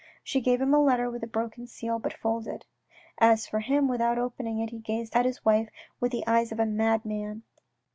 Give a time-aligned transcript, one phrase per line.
[0.23, 2.65] She gave him a letter with a broken seal but folded.
[3.19, 6.59] As for him, without opening it, he gazed at his wife with the eyes of
[6.59, 7.43] a madman.